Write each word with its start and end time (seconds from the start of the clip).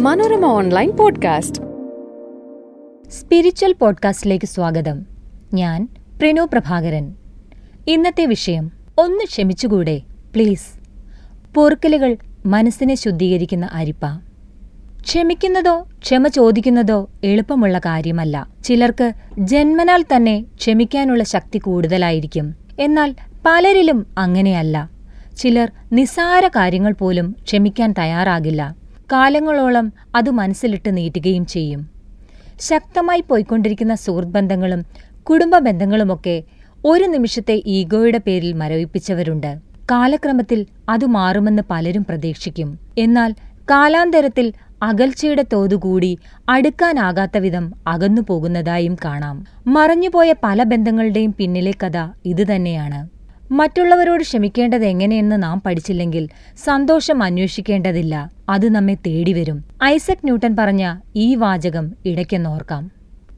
Manorama 0.00 0.44
online 0.44 0.90
podcast. 0.90 1.60
Spiritual 3.10 3.72
പോഡ്കാസ്റ്റിലേക്ക് 3.72 4.46
സ്വാഗതം. 4.46 5.06
ഞാൻ 5.54 5.88
പ്രിനു 6.18 6.42
പ്രഭാകരൻ. 6.52 7.14
ഇന്നത്തെ 7.88 8.26
വിഷയം 8.26 8.70
ഒന്ന് 8.98 9.24
ക്ഷമിച്ചുകൂടെ 9.24 10.02
പ്ലീസ്. 10.34 10.66
പൊറുക്കലുകൾ 11.54 12.16
മനസ്സിനെ 12.46 12.94
ശുദ്ധീകരിക്കുന്ന 12.94 13.68
അരിപ്പ. 13.72 14.06
ക്ഷമിക്കുന്നതോ 15.00 15.86
ക്ഷമ 15.98 16.28
ചോദിക്കുന്നതോ 16.28 17.08
എളുപ്പമുള്ള 17.24 17.78
കാര്യമല്ല. 17.78 18.48
ചിലർക്ക് 18.64 19.12
ജന്മനാൽ 19.38 20.04
തന്നെ 20.16 20.44
ക്ഷമിക്കാനുള്ള 20.56 21.24
ശക്തി 21.24 21.58
കൂടുതലായിരിക്കും. 21.58 22.54
എന്നാൽ 22.80 23.14
പലരിലും 23.46 24.06
അങ്ങനെയല്ല. 24.18 24.93
ചിലർ 25.36 25.72
നിസാര 25.92 26.48
കാര്യങ്ങൾ 26.48 26.92
പോലും 26.92 27.36
ക്ഷമിക്കാൻ 27.44 27.94
തയ്യാറാകില്ല. 27.98 28.76
കാലങ്ങളോളം 29.12 29.92
അത് 30.14 30.30
മനസ്സിലിട്ട് 30.30 30.96
നീട്ടുകയും 30.96 31.46
ചെയ്യും. 31.46 31.88
ശക്തമായി 32.60 33.24
പോയിക്കൊണ്ടിരിക്കുന്ന 33.28 33.94
സുഹൃത്ത് 33.94 34.32
ബന്ധങ്ങളും 34.32 34.84
കുടുംബ 35.22 35.58
ബന്ധങ്ങളുമൊക്കെ 35.58 36.42
ഒരു 36.84 37.04
നിമിഷത്തെ 37.04 37.62
ഈഗോയുടെ 37.66 38.18
പേരിൽ 38.18 38.52
മരവിപ്പിച്ചവരുണ്ട്. 38.52 39.58
കാലക്രമത്തിൽ 39.90 40.66
അത് 40.88 41.04
മാറുമെന്ന് 41.04 41.62
പലരും 41.70 42.04
പ്രതീക്ഷിക്കും. 42.04 42.78
എന്നാൽ 42.98 43.32
കാലാന്തരത്തിൽ 43.70 44.52
അകൽച്ചയുടെ 44.82 45.44
തോതുകൂടി 45.52 46.18
അടുക്കാനാകാത്ത 46.48 47.38
വിധം 47.38 47.72
അകന്നു 47.86 48.22
പോകുന്നതായും 48.28 48.96
കാണാം. 49.04 49.44
മറഞ്ഞുപോയ 49.66 50.34
പല 50.44 50.62
ബന്ധങ്ങളുടെയും 50.62 51.34
പിന്നിലെ 51.38 51.72
കഥ 51.72 52.08
ഇതുതന്നെയാണ്. 52.24 53.13
മറ്റുള്ളവരോട് 53.54 54.22
ക്ഷമിക്കേണ്ടത് 54.22 54.84
എങ്ങനെയെന്ന് 54.84 55.42
നാം 55.42 55.62
പഠിച്ചില്ലെങ്കിൽ 55.66 56.28
സന്തോഷം 56.64 57.22
അന്വേഷിക്കേണ്ടതില്ല. 57.22 58.30
അത് 58.48 58.68
നമ്മെ 58.68 58.94
തേടിവരും. 58.94 59.64
ഐസക് 59.84 60.24
ന്യൂട്ടൻ 60.24 60.56
പറഞ്ഞ 60.58 60.96
ഈ 61.16 61.34
വാചകം 61.34 61.92
ഇടയ്ക്കെന്നോർക്കാം. 62.04 62.90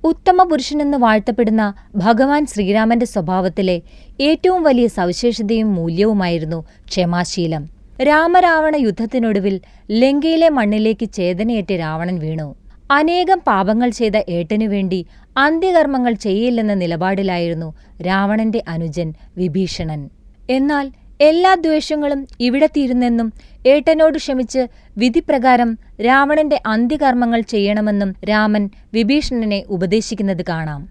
ഉത്തമ 0.05 0.43
പുരുഷനെന്ന് 0.43 0.99
വാഴ്ത്തപ്പെടുന്ന 0.99 1.75
ഭഗവാൻ 1.97 2.47
ശ്രീരാമന്റെ 2.47 3.07
സ്വഭാവത്തിലെ 3.07 3.83
ഏറ്റവും 4.21 4.63
വലിയ 4.63 4.87
സവിശേഷതയും 4.87 5.75
മൂല്യവുമായിരുന്നു 5.75 6.65
ക്ഷമാശീലം. 6.89 7.69
രാമരാവണ 8.03 8.77
യുദ്ധത്തിനൊടുവിൽ 8.77 9.61
ലങ്കയിലെ 9.91 10.49
മണ്ണിലേക്ക് 10.49 11.09
ചേതനയേറ്റ് 11.13 11.79
രാവണൻ 11.79 12.19
വീണു. 12.19 12.57
അനേകം 12.91 13.39
പാപങ്ങൾ 13.47 13.91
ചെയ്ത 13.91 14.17
ഏട്ടനു 14.29 14.65
വേണ്ടി 14.65 15.07
അന്ത്യകർമ്മങ്ങൾ 15.37 16.13
ചെയ്യില്ലെന്ന 16.13 16.75
നിലപാടിലായിരുന്നു 16.75 17.75
രാവണന്റെ 18.07 18.65
അനുജൻ 18.69 19.15
വിഭീഷണൻ. 19.37 20.11
എന്നാൽ 20.51 20.93
എല്ലാ 21.21 21.55
ദ്വേഷങ്ങളും 21.55 22.27
ഇവിടെ 22.41 22.67
തീരുന്നെന്നും 22.67 23.33
ഏട്ടനോട് 23.67 24.19
ക്ഷമിച്ച് 24.19 24.67
വിധിപ്രകാരം 24.99 25.79
രാവണന്റെ 26.01 26.61
അന്ത്യകർമ്മങ്ങൾ 26.67 27.41
ചെയ്യണമെന്നും 27.41 28.15
രാമൻ 28.29 28.71
വിഭീഷണനെ 28.95 29.65
ഉപദേശിക്കുന്നത് 29.69 30.45
കാണാം. 30.49 30.89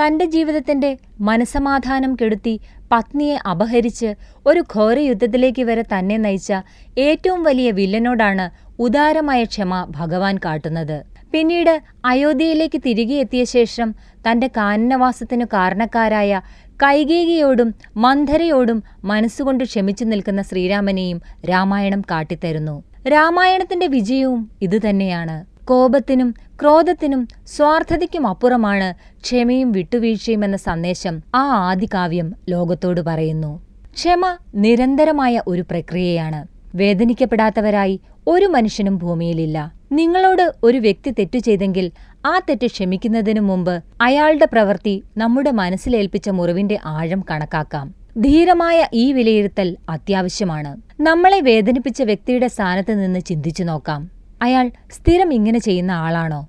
തന്റെ 0.00 0.24
ജീവിതത്തിന്റെ 0.24 0.98
മനസമാധാനം 1.20 2.16
കെടുത്തി 2.22 2.60
പത്നിയെ 2.92 3.38
അപഹരിച്ച് 3.50 4.14
ഒരു 4.46 4.64
ഘോരയുദ്ധത്തിലേക്ക് 4.76 5.62
വരെ 5.62 5.82
തന്നെ 5.82 6.16
നയിച്ച 6.16 6.52
ഏറ്റവും 6.98 7.42
വലിയ 7.42 7.70
വില്ലനോടാണ് 7.70 8.50
ഉദാരമായ 8.82 9.44
ക്ഷമ 9.44 9.86
ഭഗവാൻ 9.90 10.38
കാട്ടുന്നത്. 10.44 11.11
പിന്നീട് 11.32 11.82
അയോധ്യയിലേക്ക് 12.04 12.78
തിരികെ 12.86 13.14
എത്തിയ 13.14 13.44
ശേഷം 13.44 13.94
തന്റെ 14.30 14.46
കാനനവാസത്തിനു 14.46 15.44
കാരണക്കാരായ 15.44 16.40
കൈകേകിയോടും 16.82 17.74
മന്ധരയോടും 17.96 18.82
മനസ്സുകൊണ്ട് 19.04 19.64
ക്ഷമിച്ചു 19.64 20.04
നിൽക്കുന്ന 20.04 20.42
ശ്രീരാമനെയും 20.42 21.22
രാമായണം 21.50 22.00
കാട്ടിത്തരുന്നു. 22.00 22.82
രാമായണത്തിന്റെ 23.08 23.86
വിജയവും 23.86 24.50
ഇതുതന്നെയാണ് 24.62 25.44
കോപത്തിനും 25.66 26.34
ക്രോധത്തിനും 26.60 27.28
സ്വാർത്ഥതയ്ക്കും 27.46 28.26
അപ്പുറമാണ് 28.26 28.94
ക്ഷമയും 29.20 29.72
വിട്ടുവീഴ്ചയും 29.72 30.44
എന്ന 30.44 30.56
സന്ദേശം 30.56 31.22
ആ 31.34 31.42
ആദികാവ്യം 31.70 32.34
ലോകത്തോട് 32.48 33.00
പറയുന്നു. 33.00 33.52
ക്ഷമ 33.94 34.36
നിരന്തരമായ 34.54 35.42
ഒരു 35.46 35.62
പ്രക്രിയയാണ്. 35.70 36.51
വേദനിക്കപ്പെടാത്തവരായി 36.74 38.00
ഒരു 38.26 38.46
മനുഷ്യനും 38.46 38.98
ഭൂമിയിലില്ല. 38.98 39.72
നിങ്ങളോട് 39.92 40.52
ഒരു 40.62 40.78
വ്യക്തി 40.78 41.10
തെറ്റു 41.10 41.38
ചെയ്തെങ്കിൽ 41.38 41.90
ആ 42.26 42.38
തെറ്റ് 42.38 42.66
ക്ഷമിക്കുന്നതിനു 42.66 43.40
മുമ്പ് 43.40 43.84
അയാളുടെ 44.00 44.44
പ്രവൃത്തി 44.52 45.02
നമ്മുടെ 45.16 45.50
മനസ്സിലേൽപ്പിച്ച 45.50 46.30
മുറിവിന്റെ 46.30 46.78
ആഴം 46.84 47.24
കണക്കാക്കാം. 47.30 47.94
ധീരമായ 48.20 48.88
ഈ 48.94 49.12
വിലയിരുത്തൽ 49.12 49.76
അത്യാവശ്യമാണ്. 49.88 50.76
നമ്മളെ 51.00 51.40
വേദനിപ്പിച്ച 51.40 52.02
വ്യക്തിയുടെ 52.02 52.48
സ്ഥാനത്ത് 52.48 53.04
നിന്ന് 53.04 53.20
ചിന്തിച്ചു 53.20 53.62
നോക്കാം. 53.62 54.10
അയാൾ 54.42 54.70
സ്ഥിരം 54.90 55.34
ഇങ്ങനെ 55.34 55.58
ചെയ്യുന്ന 55.58 55.92
ആളാണോ? 55.92 56.48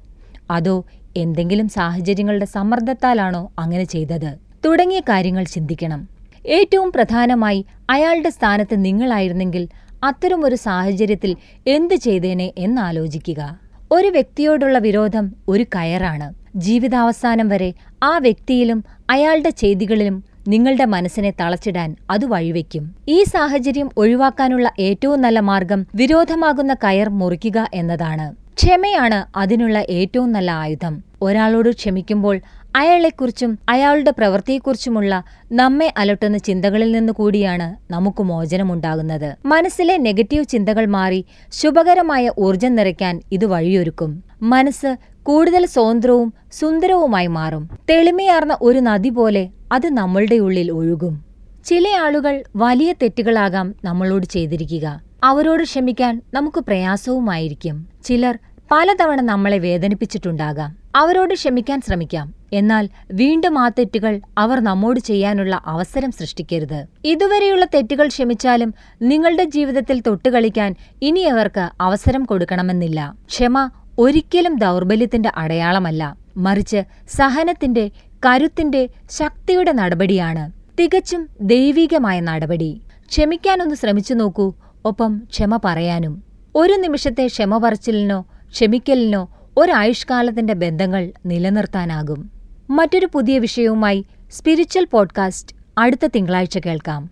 അതോ 0.52 0.86
എന്തെങ്കിലും 1.18 1.70
സാഹചര്യങ്ങളുടെ 1.70 2.46
സമ്മർദ്ദത്താലാണോ 2.46 3.52
അങ്ങനെ 3.60 3.84
ചെയ്തത്? 3.84 4.38
തുടങ്ങിയ 4.66 5.00
കാര്യങ്ങൾ 5.00 5.44
ചിന്തിക്കണം. 5.44 6.08
ഏറ്റവും 6.46 6.92
പ്രധാനമായി 6.92 7.66
അയാളുടെ 7.90 8.30
സ്ഥാനത്ത് 8.30 8.86
നിങ്ങളായിരുന്നെങ്കിൽ 8.86 9.68
അത്തരമൊരു 10.04 10.56
സാഹചര്യത്തിൽ 10.56 11.36
എന്ത് 11.68 11.96
ചെയ്തേനെ 11.96 12.54
എന്നാലോചിക്കുക. 12.58 13.60
ഒരു 13.92 14.08
വ്യക്തിയോടുള്ള 14.08 14.78
വിരോധം 14.78 15.36
ഒരു 15.48 15.64
കയറാണ്. 15.64 16.34
ജീവിതാവസാനം 16.56 17.50
വരെ 17.50 17.74
ആ 18.04 18.18
വ്യക്തിയിലും 18.18 18.84
അയാളുടെ 19.10 19.50
ചെയ്തികളിലും 19.50 20.24
നിങ്ങളുടെ 20.48 20.86
മനസ്സിനെ 20.86 21.34
തളച്ചിടാൻ 21.40 21.96
അത് 22.10 22.26
വഴിവെക്കും. 22.26 22.96
ഈ 23.08 23.24
സാഹചര്യം 23.24 23.90
ഒഴിവാക്കാനുള്ള 23.98 24.72
ഏറ്റവും 24.80 25.22
നല്ല 25.22 25.40
മാർഗം 25.40 25.88
വിരോധമാകുന്ന 25.96 26.74
കയർ 26.74 27.10
മുറിക്കുക 27.10 27.68
എന്നതാണ്. 27.74 28.36
ക്ഷമയാണ് 28.58 29.38
അതിനുള്ള 29.38 29.86
ഏറ്റവും 29.90 30.32
നല്ല 30.32 30.52
ആയുധം. 30.52 31.04
ഒരാളോട് 31.24 31.70
ക്ഷമിക്കുമ്പോൾ 31.70 32.40
അയാളെക്കുറിച്ചും 32.76 33.60
അയാളുടെ 33.70 34.12
പ്രവൃത്തിയെക്കുറിച്ചുമുള്ള 34.12 35.24
നമ്മെ 35.52 35.94
അലട്ടുന്ന 35.98 36.38
ചിന്തകളിൽ 36.38 36.92
നിന്ന് 36.92 37.14
കൂടിയാണ് 37.14 37.94
നമുക്ക് 37.94 38.24
മോചനമുണ്ടാകുന്നത്. 38.24 39.36
മനസ്സിലെ 39.46 39.98
നെഗറ്റീവ് 39.98 40.46
ചിന്തകൾ 40.46 40.86
മാറി 40.86 41.26
ശുഭകരമായ 41.52 42.32
ഊർജം 42.40 42.76
നിറയ്ക്കാൻ 42.76 43.22
ഇത് 43.32 43.46
വഴിയൊരുക്കും. 43.46 44.24
മനസ്സ് 44.42 44.98
കൂടുതൽ 45.24 45.66
സ്വതന്ത്രവും 45.66 46.34
സുന്ദരവുമായി 46.54 47.28
മാറും. 47.28 47.70
തെളിമയാർന്ന 47.90 48.58
ഒരു 48.62 48.80
നദി 48.80 49.10
പോലെ 49.10 49.50
അത് 49.72 49.90
നമ്മളുടെ 49.90 50.36
ഉള്ളിൽ 50.36 50.72
ഒഴുകും. 50.72 51.26
ചില 51.66 51.88
ആളുകൾ 52.02 52.44
വലിയ 52.56 52.94
തെറ്റുകളാകാം 52.94 53.76
നമ്മളോട് 53.86 54.26
ചെയ്തിരിക്കുക. 54.26 55.02
അവരോട് 55.24 55.64
ക്ഷമിക്കാൻ 55.64 56.22
നമുക്ക് 56.34 56.60
പ്രയാസവുമായിരിക്കും. 56.60 57.88
ചിലർ 58.04 58.40
പലതവണ 58.72 59.22
നമ്മളെ 59.22 59.58
വേദനിപ്പിച്ചിട്ടുണ്ടാകാം. 59.58 60.83
അവരോട് 60.96 61.34
ക്ഷമിക്കാൻ 61.34 61.82
ശ്രമിക്കാം. 61.82 62.34
എന്നാൽ 62.54 62.90
വീണ്ടും 63.12 63.60
ആ 63.60 63.70
തെറ്റുകൾ 63.70 64.22
അവർ 64.38 64.60
നമ്മോട് 64.60 65.00
ചെയ്യാനുള്ള 65.00 65.62
അവസരം 65.66 66.12
സൃഷ്ടിക്കരുത്. 66.12 66.86
ഇതുവരെയുള്ള 67.06 67.66
തെറ്റുകൾ 67.66 68.08
ക്ഷമിച്ചാലും 68.08 68.74
നിങ്ങളുടെ 69.02 69.44
ജീവിതത്തിൽ 69.44 70.02
തൊട്ടുകളിക്കാൻ 70.02 70.76
ഇനി 71.02 71.20
അവർക്ക് 71.20 71.70
അവസരം 71.82 72.24
കൊടുക്കണമെന്നില്ല. 72.24 73.16
ക്ഷമ 73.26 73.70
ഒരിക്കലും 74.00 74.56
ദൗർബല്യത്തിന്റെ 74.58 75.32
അടയാളമല്ല. 75.36 76.18
മറിച്ച് 76.38 76.84
സഹനത്തിന്റെ 77.10 77.92
കരുത്തിന്റെ 78.26 78.90
ശക്തിയുടെ 79.12 79.72
നടപടിയാണ്. 79.72 80.52
തികച്ചും 80.80 81.30
ദൈവികമായ 81.42 82.20
നടപടി. 82.20 82.82
ക്ഷമിക്കാനൊന്ന് 83.10 83.76
ശ്രമിച്ചു 83.76 84.14
നോക്കൂ. 84.14 84.54
ഒപ്പം 84.86 85.22
ക്ഷമ 85.30 85.60
പറയാനും. 85.66 86.24
ഒരു 86.56 86.74
നിമിഷത്തെ 86.74 87.28
ക്ഷമ 87.28 87.58
പറച്ചിലിനോ 87.58 88.26
ക്ഷമിക്കലിനോ 88.52 89.30
ഒരായുഷ്കാലത്തിന്റെ 89.58 90.54
ബന്ധങ്ങൾ 90.54 91.12
നിലനിർത്താനാകും. 91.26 92.32
മറ്റൊരു 92.70 93.08
പുതിയ 93.14 93.40
വിഷയവുമായി 93.40 94.06
സ്പിരിച്വൽ 94.32 94.86
പോഡ്കാസ്റ്റ് 94.86 95.56
അടുത്ത 95.78 96.06
തിങ്കളാഴ്ച 96.06 96.58
കേൾക്കാം. 96.58 97.10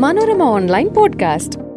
Manorama 0.00 0.42
online 0.42 0.88
podcast. 0.88 1.71